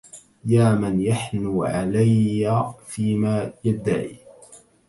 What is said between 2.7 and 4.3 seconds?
فيما يدعي